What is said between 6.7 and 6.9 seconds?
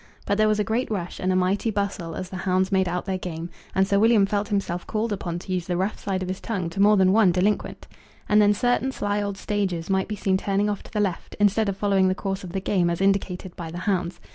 to